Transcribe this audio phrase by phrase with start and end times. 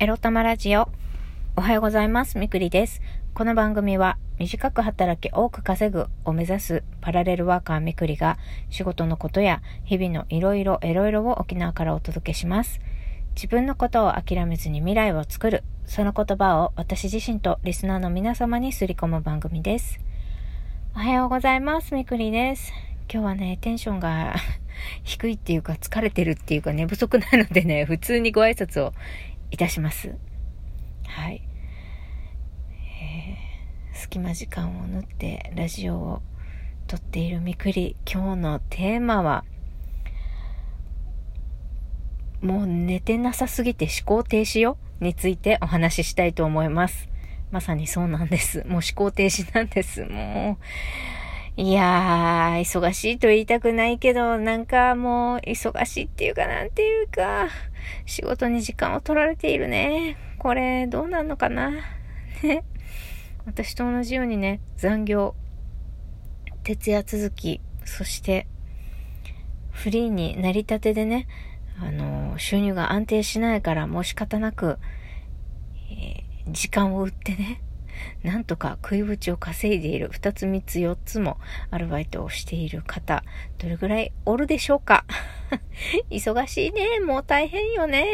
[0.00, 0.88] エロ玉ラジオ。
[1.54, 2.36] おはようございます。
[2.36, 3.00] みくりです。
[3.32, 8.36] この番組は、短く働き多く稼ぐを目指すパラレルワーカーみくりが、
[8.70, 12.80] 仕事のことや日々のいろいろいろいろを沖縄からお届けします。
[13.36, 20.00] 自分のことを諦めずに未来を作る、その言葉を私自身とリスナーの皆様にすり込む番組です。
[20.96, 21.94] おはようございます。
[21.94, 22.72] みくりです。
[23.08, 24.34] 今日はね、テンションが
[25.04, 28.92] 低いっていうか疲れてるっていうか寝不足なのでね、普通にご挨拶を
[29.54, 30.14] いたします。
[31.06, 31.40] はい。
[33.00, 33.54] えー
[33.96, 36.22] 隙間時間を縫ってラジオを
[36.88, 37.96] 撮っているみくり。
[38.04, 39.44] 今日のテーマは、
[42.42, 44.76] もう寝てなさすぎて思考停止よ？
[44.98, 47.08] についてお話ししたいと思います。
[47.52, 48.64] まさにそうなんです。
[48.64, 50.04] もう思考停止なんです。
[50.04, 50.64] もう。
[51.56, 57.48] いやー、忙しいと言いたくないけど、なんかもう、忙しいっていうかなんていうか、
[58.06, 60.16] 仕事に時間を取られているね。
[60.38, 61.70] これ、どうなんのかな？
[62.42, 62.64] ね。
[63.46, 65.36] 私と同じようにね、残業、
[66.64, 68.48] 徹夜続き、そして、
[69.70, 71.28] フリーになりたてでね、
[71.80, 74.78] あの、収入が安定しないからもう仕方なく、
[75.90, 77.62] えー時間を売ってね、
[78.22, 81.38] なんとか食いぶちを稼いでいる2つ3つ4つも
[81.70, 83.24] アルバイトをしている方、
[83.58, 85.04] どれぐらいおるでしょうか？
[86.10, 87.00] 忙しいね。
[87.00, 88.06] もう大変よね。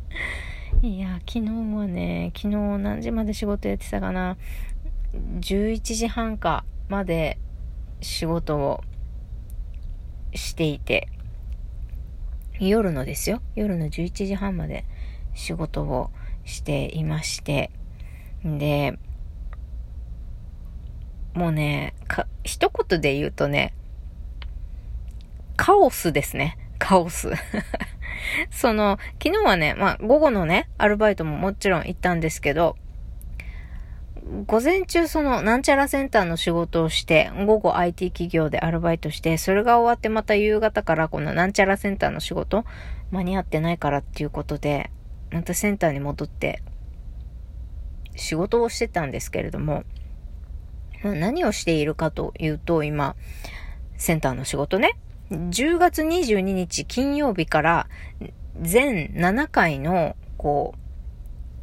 [0.82, 4.36] いや、昨日はね、昨日何時まで仕事やってたかな
[5.40, 7.38] ？11時半かまで
[8.00, 8.84] 仕事を
[10.34, 11.08] していて、
[12.60, 13.40] 夜のですよ。
[13.54, 14.84] 夜の11時半まで
[15.34, 16.10] 仕事を
[16.44, 17.70] していまして、
[18.44, 18.98] で、
[21.34, 23.74] もうね、か、一言で言うとね、
[25.56, 26.56] カオスですね。
[26.78, 27.32] カオス。
[28.50, 32.76] その、昨日はね、まあ、午後のね、アルバイトももちろん行ったんですけど、
[34.46, 42.64] 午前中その、なんちゃらセンターの仕事をして、午後 IT 企業でアルバイトして、それが終わってまた夕方からこのなんちゃらセンターの仕事、
[43.10, 44.90] 間に合ってないからっていうことで、
[45.30, 46.62] またセンターに戻って、
[48.18, 49.84] 仕事をしてたんですけれども、
[51.02, 53.16] ま何をしているかというと、今、
[53.96, 54.98] センターの仕事ね、
[55.30, 57.88] 10月22日金曜日から
[58.60, 60.78] 全7回の、こう、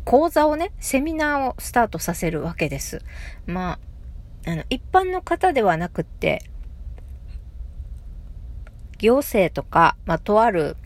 [0.06, 3.02] 講座をね、セミナーをスタートさせるわけです。
[3.48, 3.80] ま
[4.46, 6.44] あ、あの、一般の方ではなくって、
[9.00, 10.78] 行政とか、まあ、とある、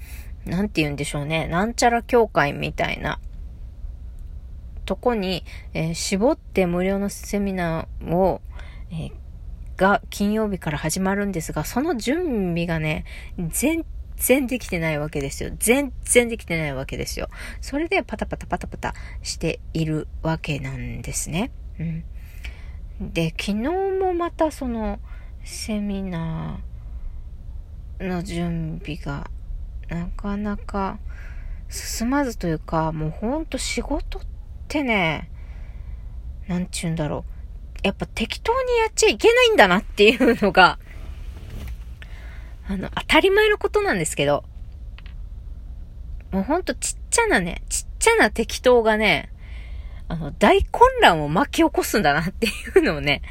[0.46, 3.20] なんて言うんでしょうね、なんちゃら協会みたいな、
[4.90, 5.44] とこに、
[5.76, 8.42] えー絞って無料のセミナーを、
[8.90, 9.12] えー
[9.78, 13.06] が金曜日から始まるんですが、その準備がね、
[13.38, 13.86] 全
[14.18, 15.52] 然できてないわけですよ。
[15.58, 17.30] 全然できてないわけですよ。
[17.62, 21.52] それでパタパタパタパタしているわけなんですね。
[21.80, 22.04] うん。
[23.14, 25.00] で、昨日もまたその
[25.46, 29.30] セミナーの準備が
[29.88, 31.00] なかなか
[31.70, 34.39] 進まずというか、もうほんと仕事って
[34.70, 35.32] ってね、
[36.48, 37.26] なんちゅうんだろ
[37.84, 37.88] う。
[37.88, 40.78] やっぱ適当にやっちゃいけないんだなっていうのが、
[42.68, 44.44] あの、当たり前のことなんですけど、
[46.32, 49.32] もうほんとちっちゃなね、ちっちゃな適当がね、
[50.08, 53.24] あの、大混乱を巻き起こすんだなっていうのをね、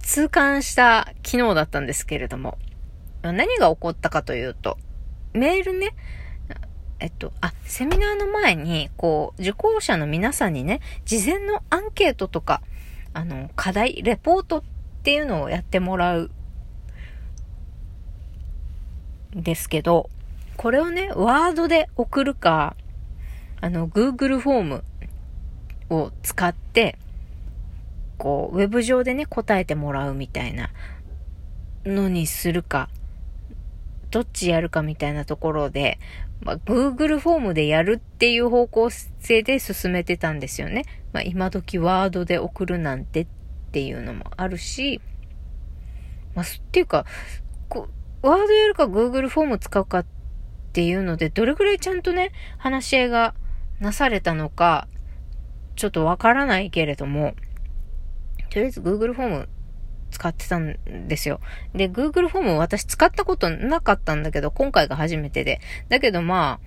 [0.00, 2.58] 痛感した昨日だったんですけれども、
[3.22, 4.78] 何が起こったかというと、
[5.32, 5.94] メールね、
[7.00, 12.62] えっと、あ、セミナーの前に、こう、受講者の皆さんにね、事前のアンケートとか、
[13.14, 14.62] あの、課題、レポートっ
[15.02, 16.30] ていうのをやってもらう、
[19.36, 20.10] んですけど、
[20.56, 22.76] これをね、ワードで送るか、
[23.60, 24.84] あの、Google フォーム
[25.88, 26.98] を使って、
[28.18, 30.70] こう、ウェブ上でね、答えてもらうみたいな
[31.84, 32.88] のにするか、
[34.10, 35.98] どっちやるかみたいなところで、
[36.40, 40.84] まあ、Google フォームでやるっていう方向性で進めてたんですよね。
[41.12, 43.26] まあ、今時ワードで送るなんてっ
[43.72, 45.00] ていうのもあるし、
[46.34, 47.04] まあ、っていうか、
[47.68, 47.88] こ
[48.22, 50.06] うワードやるか Google フォーム使うかっ
[50.72, 53.34] ていうので、どれくらいちゃんとね、話し合いが
[53.80, 54.88] なされたのか、
[55.76, 57.34] ちょっとわからないけれども、
[58.50, 59.48] とりあえず Google フォーム
[60.10, 60.76] 使ってたん
[61.08, 61.40] ですよ。
[61.74, 65.60] で、Google フォーム私使ったことなかったんだけど、今回が初めてで。
[65.88, 66.60] だけどま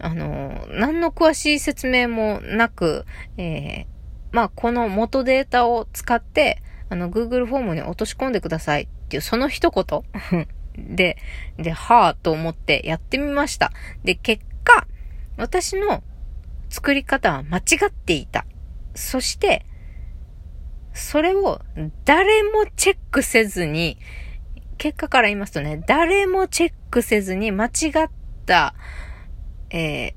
[0.00, 3.04] あ、あの、何の詳しい説明もなく、
[3.36, 3.86] えー、
[4.32, 10.46] まあ、この元データを使って、あの、Google フォームに落とし込んでくださいっていう、その一言
[10.96, 11.16] で、
[11.56, 13.72] で、はぁと思ってやってみました。
[14.04, 14.86] で、結果、
[15.36, 16.02] 私の
[16.68, 18.46] 作り方は間違っていた。
[18.94, 19.64] そして、
[20.98, 21.60] それを
[22.04, 23.98] 誰もチェックせずに、
[24.76, 27.68] 結果から言いますとね、誰もチェックせずに間違
[28.06, 28.10] っ
[28.46, 28.74] た、
[29.70, 30.14] え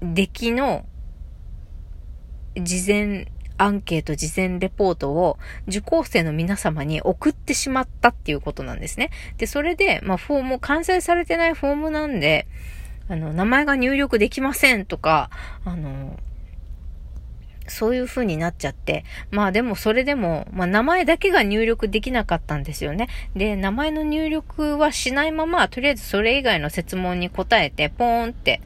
[0.00, 0.86] ー、出来の
[2.56, 3.26] 事前
[3.58, 5.38] アンケート、事前レポートを
[5.68, 9.10] 受講生の皆様に送ってしまったっていうことなんですね。
[9.36, 12.46] で、それで、まあ、フォーム、完成されてないフォームなんで、
[13.08, 15.30] あの、名前が入力できませんとか、
[15.64, 16.18] あの、
[17.70, 19.04] そういう風になっちゃって。
[19.30, 23.08] まあでもそれでも、まあ名前だけが入力できなかったんですよね。
[23.34, 28.60] で、名前の入力はしないまま、とりあえずそれ以外の設問に答えて、ポーンって、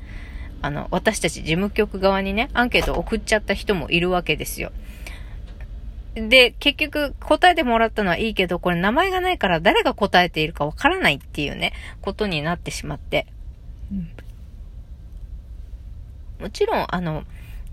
[0.63, 4.73] あの、私たち事務局側にね、アンケートを送っちゃった人もいるわけですよ。
[6.15, 13.27] で、結局答えてもらったのはいいけど、これ名前がないから誰が答えているかわからないっていうね、ことになってしまって。
[16.41, 17.25] もちろん、あの、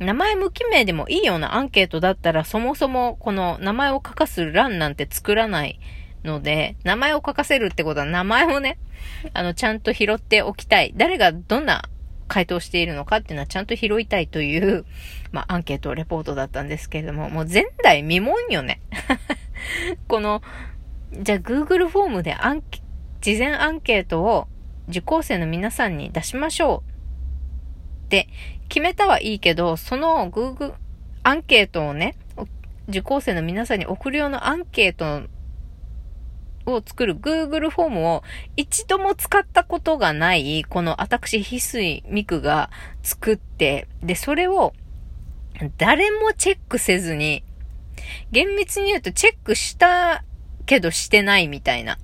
[0.02, 5.80] 名前無記名でもいいようなアンケートだったら、そもそもこの名前を書かす欄なんて作らない
[6.24, 8.80] ので、名前を書かせるってことは名前をね、
[9.34, 10.94] あの、ちゃんと拾っておきたい。
[10.96, 11.88] 誰がどんな
[12.28, 14.86] 回答しているのかっていうのはちゃんと拾いたいという、
[15.32, 18.82] まあ、アンケート、レポートだったんですけれども、もう前代未聞よね。
[20.08, 20.42] この、
[21.14, 22.64] じゃあ Google フォームでアン
[23.20, 24.48] 事前アンケートを
[24.88, 26.91] 受講生の皆さんに出しましょう
[28.12, 28.28] で
[28.70, 30.74] 決めたはいいけど、その Google
[31.24, 32.16] アンケートをね、
[32.88, 35.28] 受講生の皆さんに送るようなアンケート
[36.66, 38.24] を作る Google フォームを
[38.58, 42.70] 一度も使ったことがない、この私、翡翠ミクが
[43.02, 44.74] 作って、で、それを
[45.78, 47.44] 誰もチェックせずに、
[48.32, 50.24] 厳密に言うとチェックした
[50.66, 51.98] けどしてないみたいな。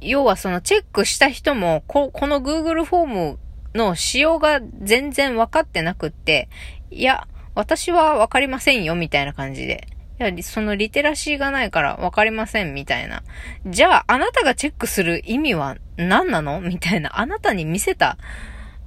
[0.00, 3.38] 要はそのチェックした人も、ここの Google フォーム
[3.74, 6.48] の仕様が全然分かってなくって、
[6.90, 9.86] いや、私は分かりませんよ、みたいな感じで。
[10.18, 13.22] いや、そのリテラシーがないから分かりません、みたいな。
[13.66, 16.60] じゃあ、あなたがチェックする意味は何なの？
[16.60, 17.18] みたいな。
[17.18, 18.18] あなたに見せた、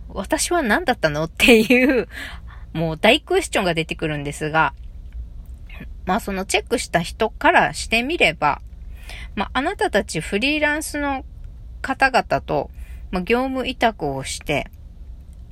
[0.10, 1.24] 私は何だったの？
[1.24, 2.08] っていう、
[2.74, 4.74] もう大クエスチョンが出てくるんですが、
[6.06, 8.62] まあそのチェックした人からしてみれば、
[9.36, 11.26] まああなたたちフリーランスの
[11.82, 12.70] 方々と、
[13.12, 14.70] まあ、業務委託をして、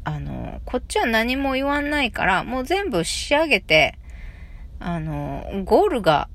[0.03, 3.97] あの、こっちは何も言わんないから、もう全部仕上げて、
[4.79, 6.27] あの、ゴールが、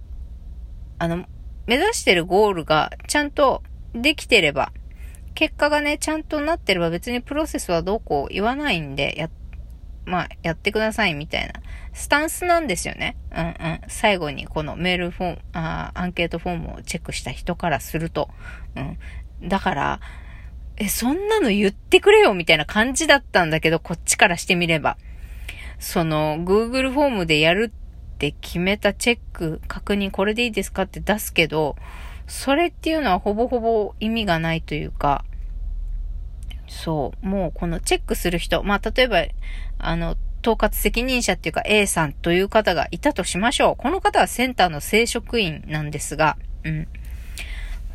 [0.99, 1.27] あの、
[1.67, 4.73] 目指してるゴールがちゃんとできてれば、
[5.35, 9.29] 結果がね、ちゃんとなってれば別にプロセスはどうこう言わないんで、や、
[10.05, 11.55] まあ、やってくださいみたいな
[11.93, 13.17] スタンスなんですよね。
[13.35, 13.81] うんうん。
[13.89, 18.31] 最後にこのメールフォーム、あアンケートフォームをチェックした人からすると。
[18.77, 18.81] う
[19.45, 19.49] ん。
[19.49, 20.01] だから、
[20.77, 24.97] え、そんなの言ってくれよみたいな感じだったんだけど、こっちからしてみれば。
[25.79, 31.77] その、Google フォームでやるって決めたチェック、確認これでいいですかって出すけど、
[32.27, 35.25] それっていうのはほぼほぼ意味がないというか、
[36.69, 39.25] そう、もうこのチェックする人、まあ例えば、
[39.79, 43.77] あの、統括責任者っていうか A さんという方がいたとしましょう。
[43.77, 46.89] この方はセンターの正職員なんですが、うん。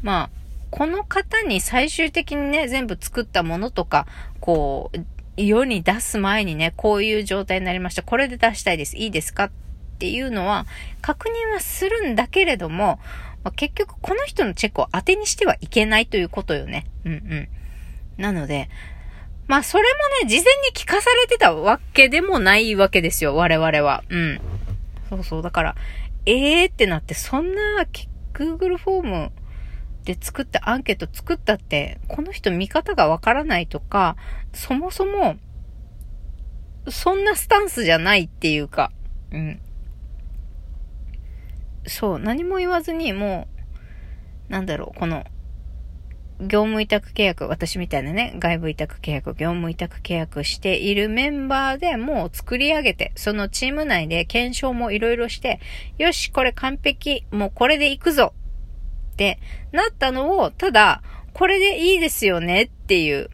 [0.01, 0.41] まあ、
[0.72, 4.08] この方に最終的にね、全部作ったものとか、
[4.40, 5.00] こう、
[5.38, 8.04] 世に出す前にね、こういう状態になりました。
[8.04, 8.98] これで出したいです。
[8.98, 9.51] いいですかっ
[10.00, 10.66] ていうのは、
[11.01, 13.00] 確認はするんだけれども、
[13.44, 16.86] まあ、結局この人のチェックを当てにしてはいけないということよね。
[17.06, 17.50] うんうん。
[18.18, 18.70] なので、
[19.48, 24.04] まあそれもね、事前に聞かされてたわけでもないわけですよ、我々は。
[24.10, 24.42] うん。
[25.10, 25.42] そうそう。
[25.42, 25.75] だから、
[26.25, 27.62] ええーってなって、そんな、
[28.34, 29.32] Google フォーム
[30.03, 34.15] で作ったアンケート作ったって、この人見方がわからないとか、
[34.53, 35.38] そもそも、
[36.89, 38.91] そんなスタンスじゃないっていうか、
[39.31, 39.62] うん。
[41.86, 43.48] そう、何も言わずにも
[44.50, 45.25] う、なんだろう、この、
[46.41, 55.60] 業務委託契約、私みたいなね、外部委託契約、業務委託契約しているメンバーでもう作り上げて、そのチーム内で検証もいろいろして、
[56.00, 58.34] よし、これ完璧、もうこれで行くぞ
[59.22, 59.40] って
[59.72, 63.30] なったのを、ただ、これでいいですよねっていう、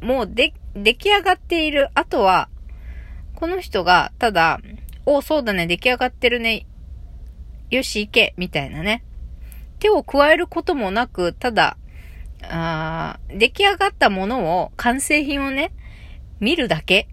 [0.00, 1.88] もうで、出来上がっている。
[1.94, 2.48] あとは、
[3.34, 4.60] この人が、ただ、
[5.04, 6.66] おそうだね、出来上がってるね。
[7.70, 9.04] よし、行け、みたいなね。
[9.78, 11.76] 手を加えることもなく、ただ、
[12.42, 15.72] あ出来上がったものを、完成品をね、
[16.40, 17.08] 見るだけ、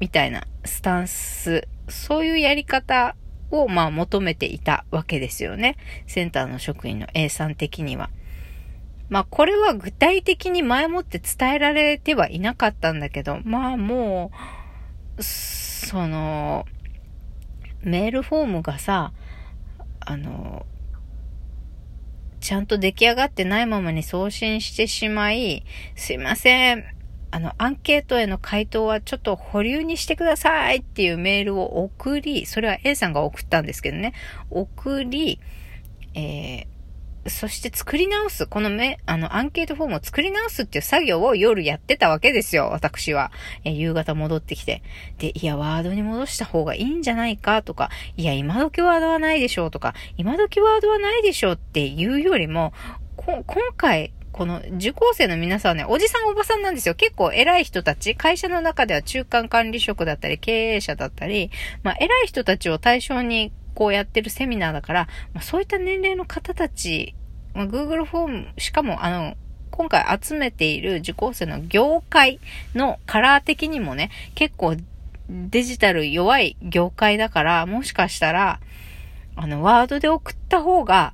[0.00, 1.68] みたいなスタンス。
[1.88, 3.16] そういうやり方
[3.50, 5.76] を、まあ、求めていたわけですよね。
[6.06, 8.10] センターの職員の A さん的には。
[9.08, 14.30] まあ、これは具体的に前もって伝えられてはいなかったんだけど、まあ、も
[15.18, 16.64] うその、
[17.82, 19.12] メールフォームがさ、
[20.00, 20.64] あの、
[22.40, 25.64] ちゃんと出来上がってないままに送信してしまい、
[25.96, 26.99] すいません。
[27.30, 34.14] あの、アンケートへの回答はちょっと保留にしてくださいっていうメールを送り、それは A さんが送ったんですけどね、
[34.50, 35.40] 送り、
[36.14, 43.30] えー、そして作り直す、このめ、あの、アンケートフォームを作り直すっていう作業を夜やってたわけですよ、私は。
[43.64, 44.82] え夕方戻ってきて。
[45.18, 52.72] で、いや、ワードに戻した方がいいんじゃないかとか、いや、今時ワードはないでしょうとか、今時ワードはないでしょうっていうよりも、
[53.16, 56.94] こ今回、この受講生の皆さんはね、おじさんおばさんなんですよ。
[56.94, 61.50] 結構偉い人たち、会社の中では中間管理職だったり、経営者だったり、
[61.82, 67.14] まあ偉い人たちを対象にこうやってるセミナーだから、まあ、そういった年齢の方たち、
[67.52, 69.34] まあ、Google フォーム、しかもあの、
[69.72, 72.40] 今回集めている受講生の業界
[72.74, 74.74] のカラー的にもね、結構
[75.28, 78.58] デジタル弱い業界だから、もしかしたら、
[79.36, 81.12] あの、ワードで送った方が、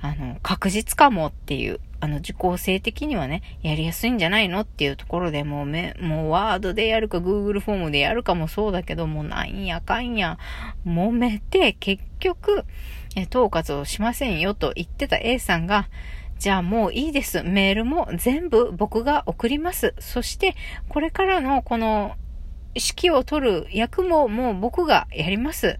[0.00, 10.38] あの、確実かもっていう、あの、受講生的にはね、やりやすいんじゃないのっていうところでもうめ、もうワードでやるか Google フォームでやるかもそうだけども、なんやかんや、
[10.86, 12.64] 揉めて、結局、
[13.16, 15.88] え、統括をしませんよと言ってた A さんが、
[16.38, 17.42] じゃあもういいです。
[17.42, 19.94] メールも全部僕が送ります。
[19.98, 20.56] そして、
[20.90, 22.16] これからのこの
[22.74, 25.78] 指揮を取る役ももう僕がやります。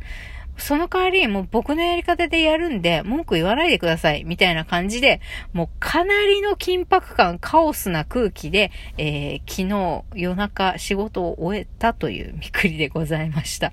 [0.57, 5.21] その代わり、もう僕のやり方でやるんで、文句言わないでください、みたいな感じで、
[5.53, 13.73] もうかなりの緊迫感、カオスな空気で、えー、昨日夜中仕事を終えたという見くりでございました。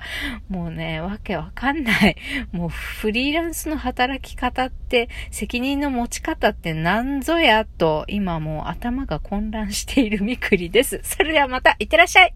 [0.49, 2.15] もうね、わけわかんない。
[2.51, 10.99] もうフリーランスの働き方って、責任の持ち方って何ぞやと、今もう頭が混乱している見くりです。
[11.03, 12.33] それではまた、いってらっしゃい